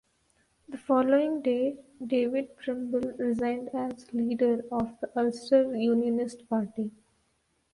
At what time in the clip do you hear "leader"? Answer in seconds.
4.11-4.63